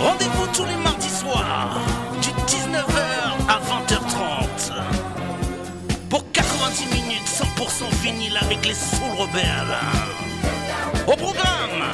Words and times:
Rendez-vous 0.00 0.46
tous 0.54 0.64
les 0.64 0.76
mardis 0.76 1.08
soirs, 1.08 1.78
du 2.22 2.30
19h 2.30 3.02
à 3.46 3.58
20h30. 3.58 4.72
Pour 6.08 6.24
90 6.32 6.86
minutes 6.94 7.26
100% 7.26 7.90
vinyle 8.02 8.38
avec 8.40 8.64
les 8.64 8.74
Soul 8.74 9.10
Rebelles. 9.18 9.76
Au 11.06 11.16
programme, 11.16 11.84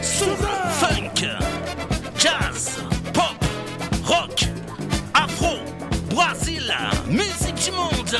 Soul, 0.00 0.36
Funk, 0.78 1.26
Jazz, 2.16 2.78
Pop, 3.12 3.44
Rock, 4.04 4.44
Afro, 5.14 5.56
Brésil, 6.10 6.72
musique 7.08 7.56
du 7.56 7.72
monde. 7.72 8.16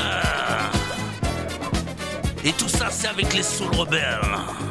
Et 2.43 2.51
tout 2.51 2.69
ça, 2.69 2.87
c'est 2.89 3.07
avec 3.07 3.33
les 3.33 3.43
Soul 3.43 3.73
Rebelles. 3.75 4.70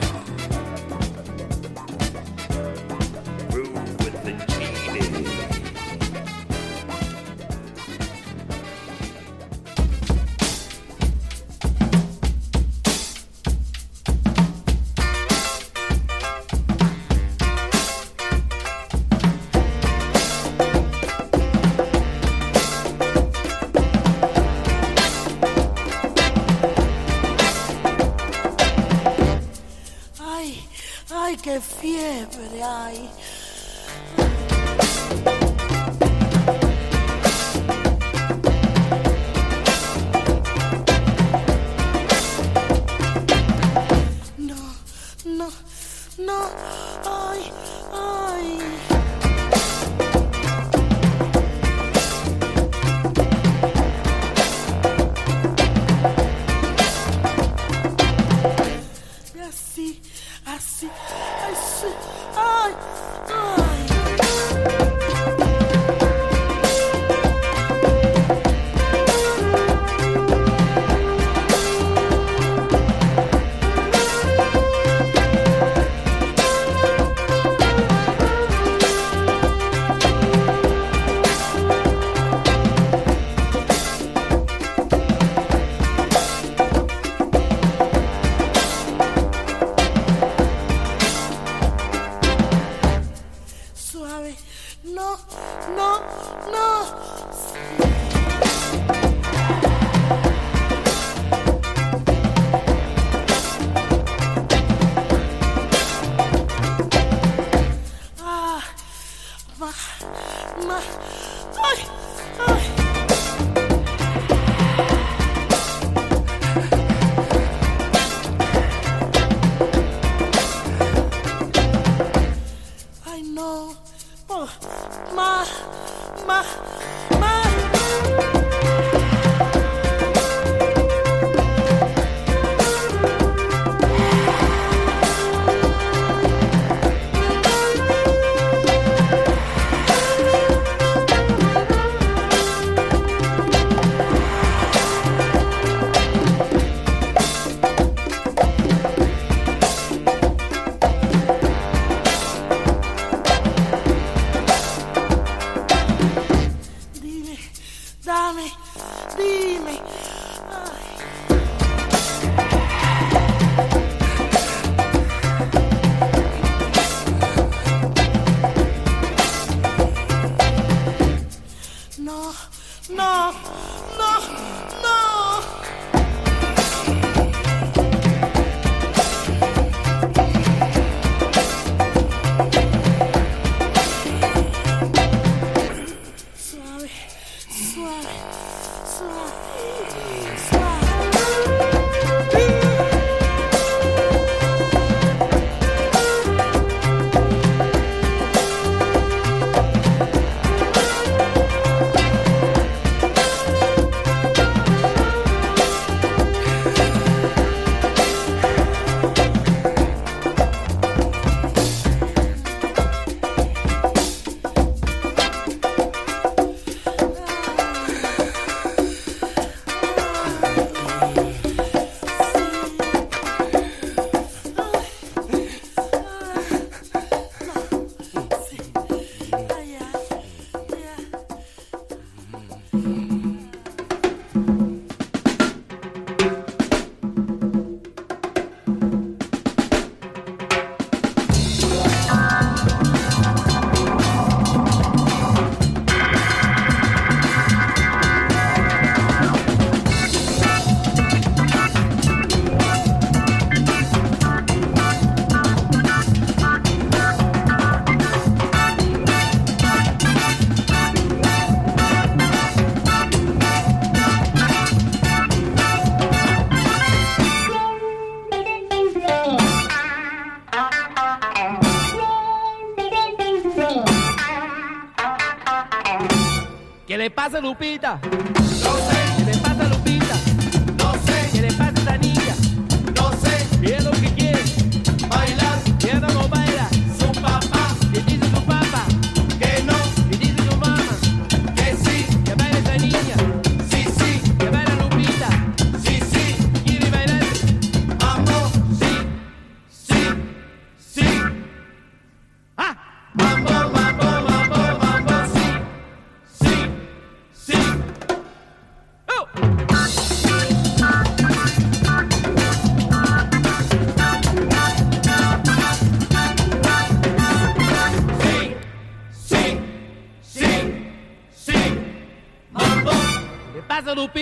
Casa 277.31 277.41
Lupita. 277.41 278.30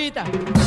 Rita. 0.09 0.58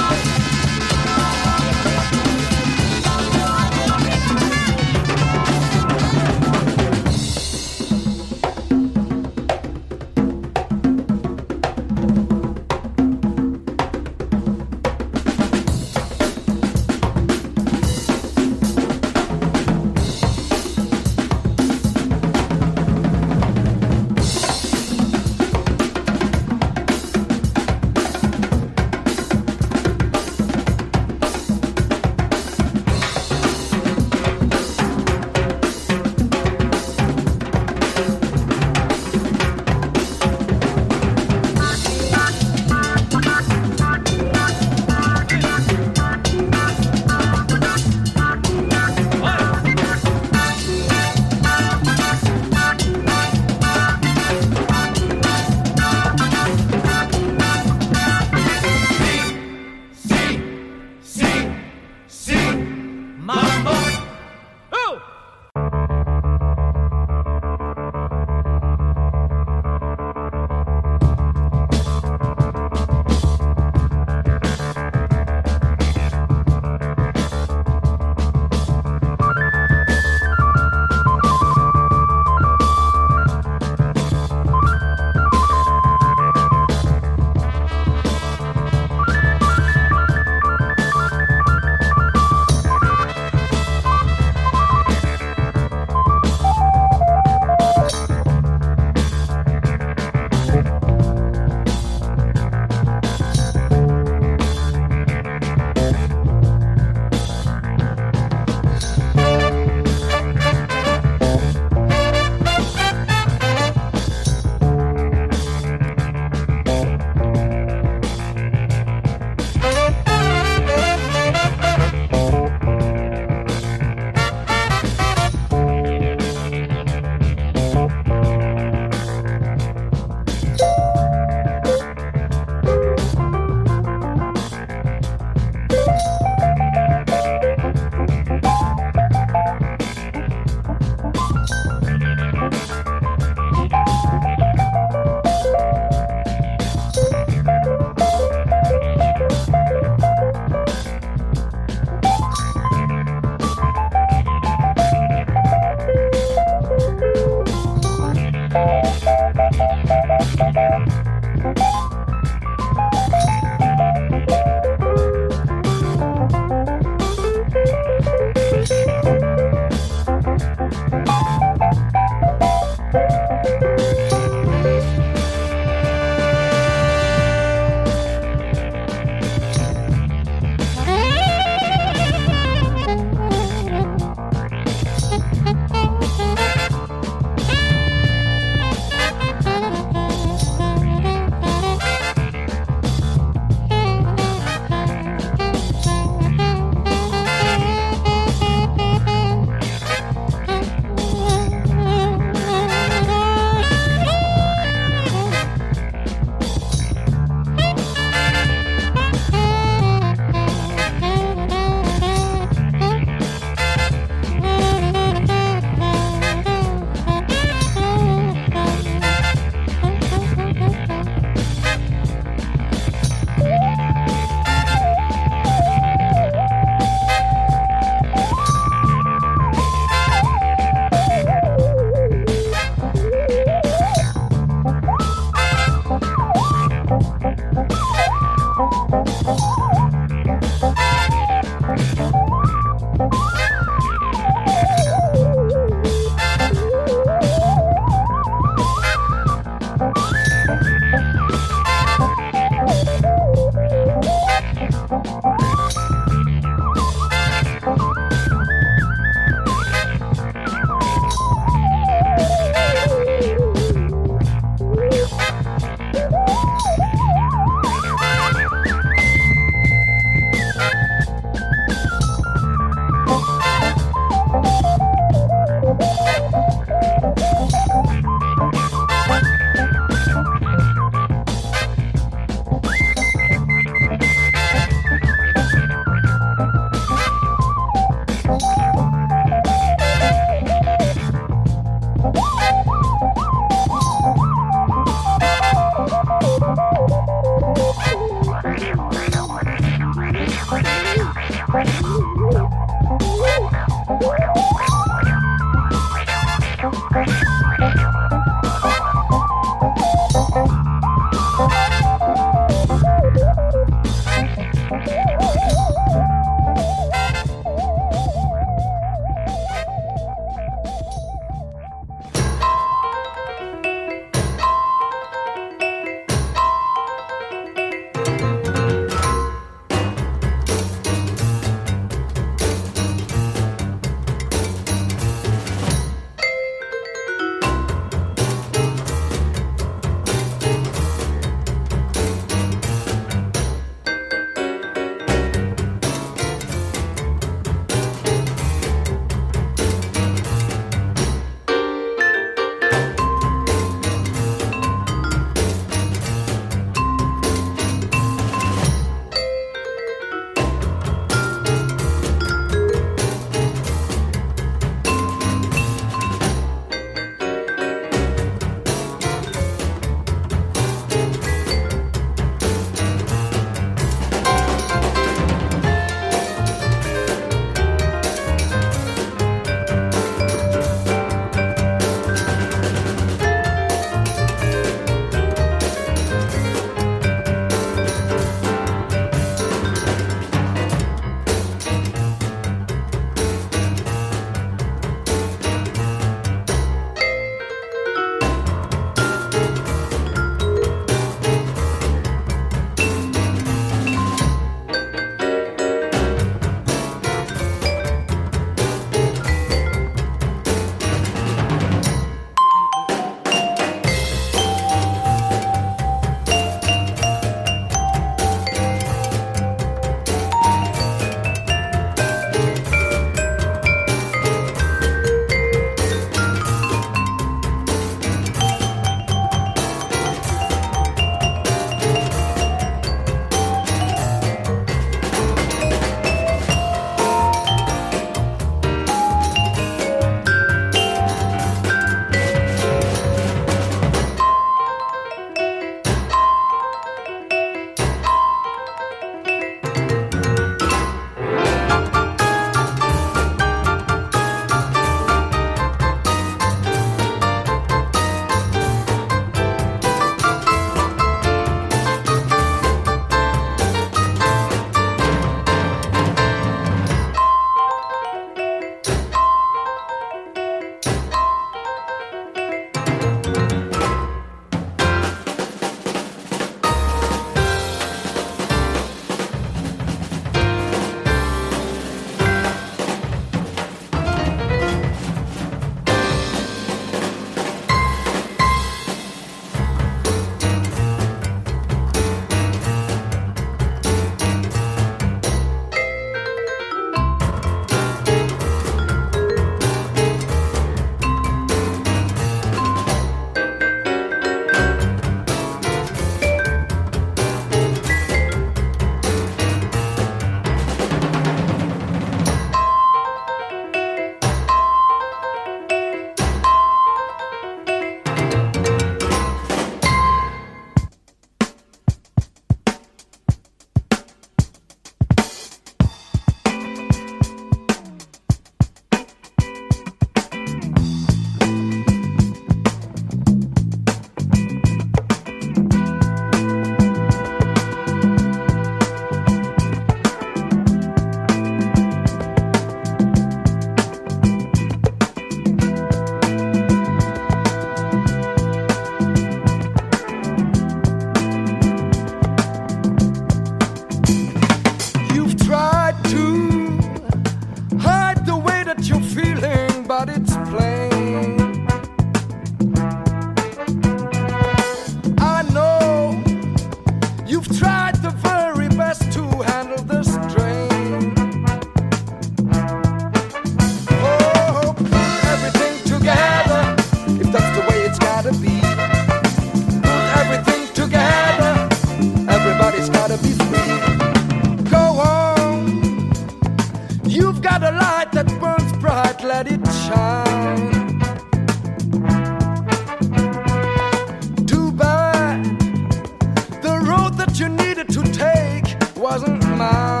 wasn't 599.11 599.43
mine. 599.57 600.00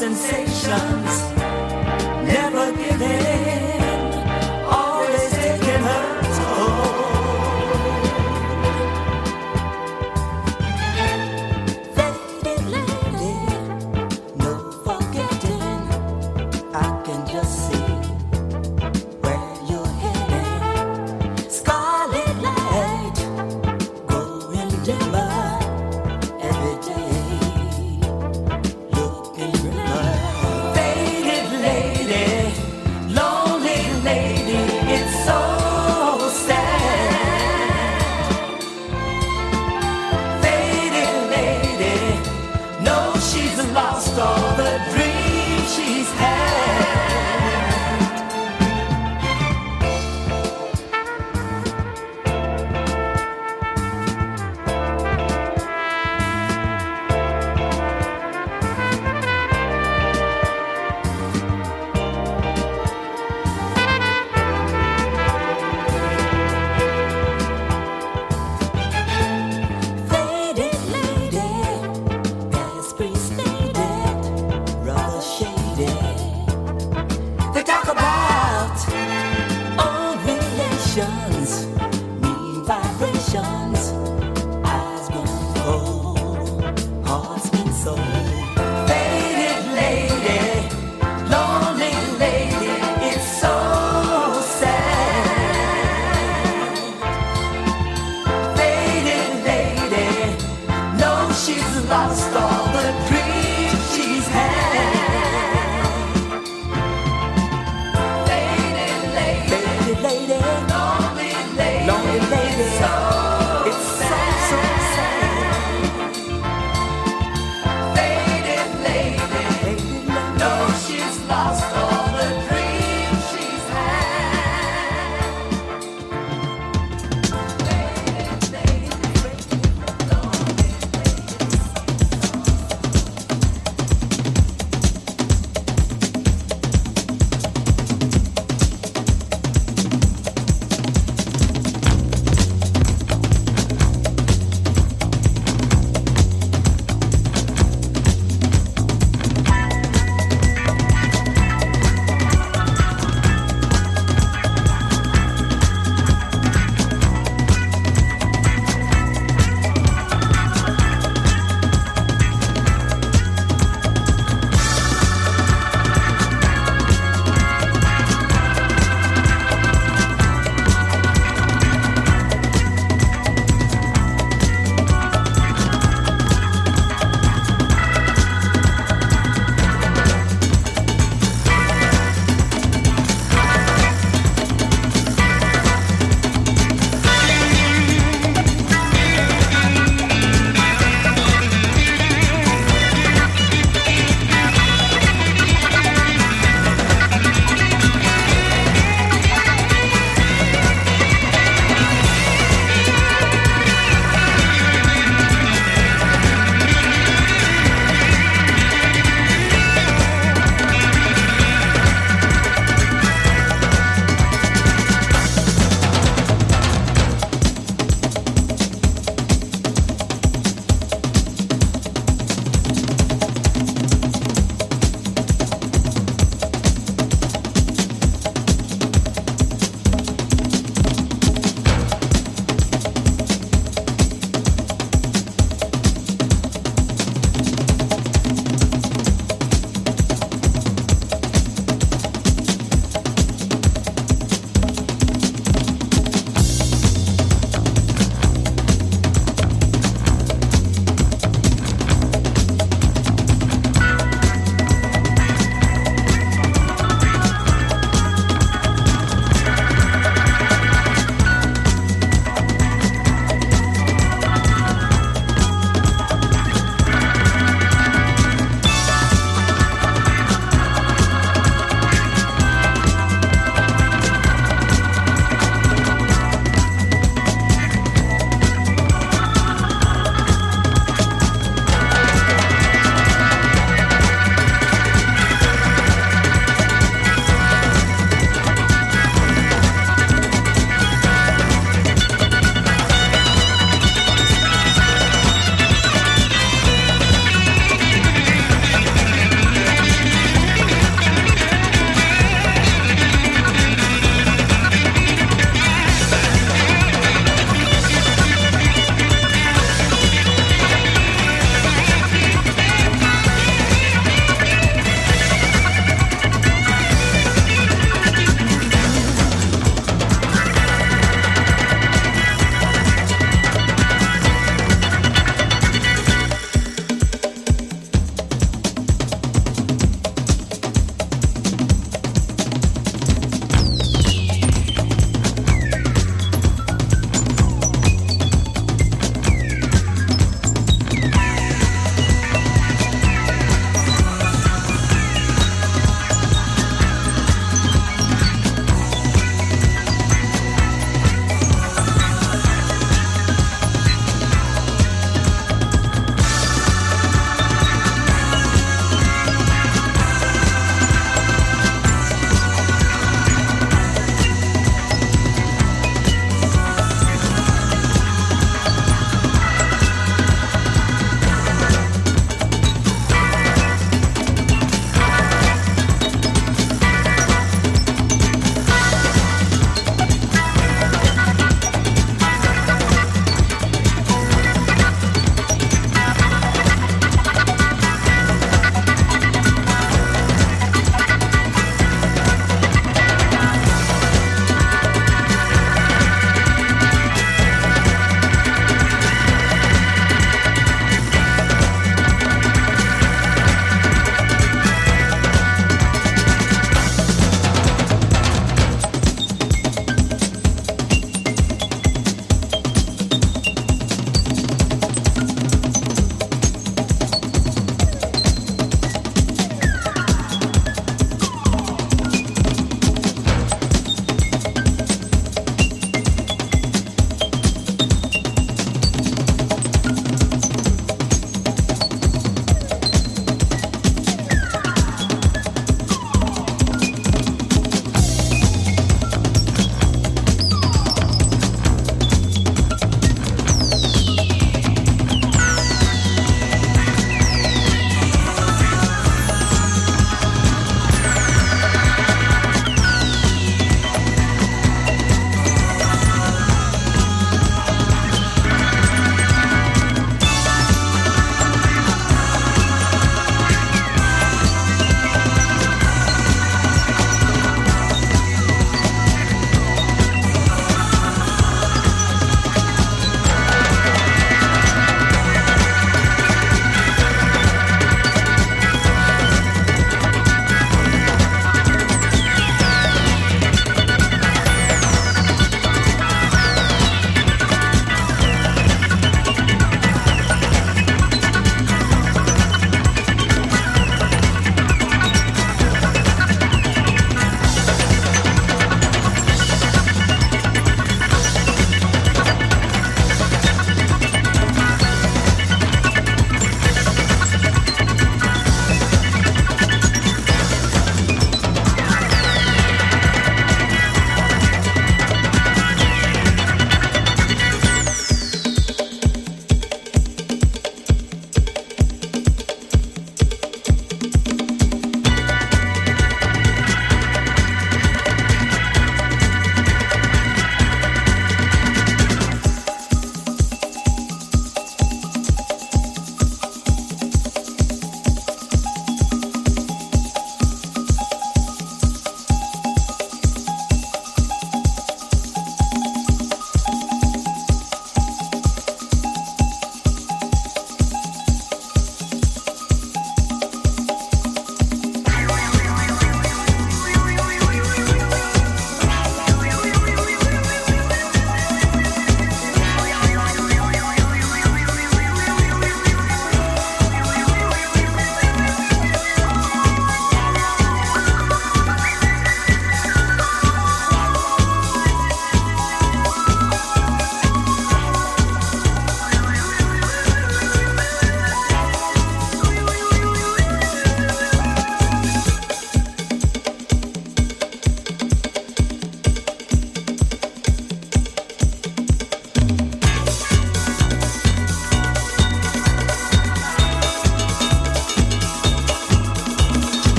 Sensations, 0.00 1.39